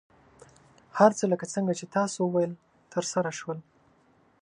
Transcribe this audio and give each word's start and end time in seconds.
هر 0.97 1.11
څه 1.17 1.23
لکه 1.31 1.45
څنګه 1.53 1.73
چې 1.79 1.85
تاسو 1.95 2.19
وویل، 2.23 2.53
ترسره 2.93 3.31
شول. 3.39 3.59